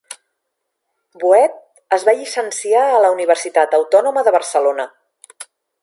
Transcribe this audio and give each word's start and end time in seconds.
Boet 1.23 1.59
es 1.99 2.05
va 2.09 2.17
llicenciar 2.21 2.81
a 2.95 2.99
la 3.05 3.13
Universitat 3.17 3.79
Autònoma 3.81 4.25
de 4.31 4.35
Barcelona. 4.39 4.91